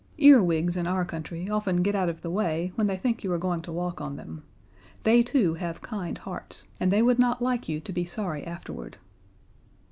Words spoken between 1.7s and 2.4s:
get out of the